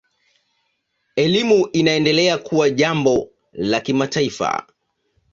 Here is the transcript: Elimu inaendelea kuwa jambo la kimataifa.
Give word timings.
Elimu 1.15 1.67
inaendelea 1.67 2.37
kuwa 2.37 2.69
jambo 2.69 3.29
la 3.53 3.79
kimataifa. 3.79 4.67